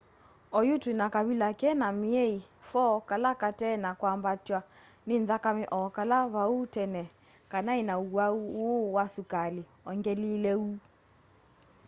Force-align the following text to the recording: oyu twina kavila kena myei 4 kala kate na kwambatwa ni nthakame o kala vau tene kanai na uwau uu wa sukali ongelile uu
oyu 0.57 0.73
twina 0.83 1.05
kavila 1.15 1.47
kena 1.61 1.87
myei 2.01 2.35
4 2.71 3.05
kala 3.09 3.31
kate 3.41 3.69
na 3.83 3.91
kwambatwa 3.99 4.59
ni 5.07 5.15
nthakame 5.23 5.63
o 5.79 5.81
kala 5.95 6.19
vau 6.35 6.57
tene 6.75 7.03
kanai 7.51 7.81
na 7.89 7.95
uwau 8.05 8.39
uu 8.65 8.81
wa 8.95 9.03
sukali 9.15 9.63
ongelile 9.89 10.53
uu 10.65 10.75